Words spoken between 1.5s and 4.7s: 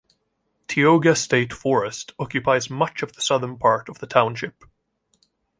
Forest occupies much of the southern part of the township.